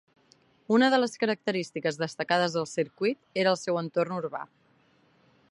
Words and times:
Una 0.77 0.87
de 0.93 0.99
les 1.01 1.13
característiques 1.23 2.01
destacades 2.05 2.57
del 2.57 2.67
circuit 2.73 3.41
era 3.45 3.53
el 3.57 3.61
seu 3.67 3.79
entorn 3.85 4.19
urbà. 4.19 4.43